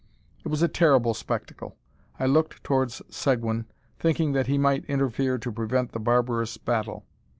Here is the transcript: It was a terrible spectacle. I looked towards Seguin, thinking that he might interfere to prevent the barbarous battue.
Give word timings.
It 0.43 0.47
was 0.47 0.63
a 0.63 0.67
terrible 0.67 1.13
spectacle. 1.13 1.75
I 2.19 2.25
looked 2.25 2.63
towards 2.63 3.03
Seguin, 3.15 3.67
thinking 3.99 4.31
that 4.33 4.47
he 4.47 4.57
might 4.57 4.83
interfere 4.85 5.37
to 5.37 5.51
prevent 5.51 5.91
the 5.91 5.99
barbarous 5.99 6.57
battue. 6.57 7.03